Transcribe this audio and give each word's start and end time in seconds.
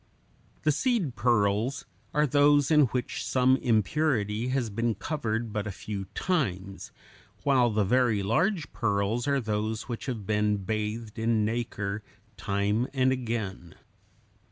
The 0.63 0.71
seed 0.71 1.15
pearls 1.15 1.85
are 2.11 2.25
those 2.25 2.71
in 2.71 2.85
which 2.85 3.23
some 3.23 3.55
impurity 3.57 4.47
has 4.47 4.71
been 4.71 4.95
covered 4.95 5.53
but 5.53 5.67
a 5.67 5.71
few 5.71 6.05
times, 6.15 6.91
while 7.43 7.69
the 7.69 7.83
very 7.85 8.23
large 8.23 8.73
pearls 8.73 9.27
are 9.27 9.39
those 9.39 9.83
which 9.87 10.07
have 10.07 10.25
been 10.25 10.57
bathed 10.57 11.19
in 11.19 11.45
nacre 11.45 12.01
time 12.35 12.87
and 12.95 13.11
again. 13.11 13.75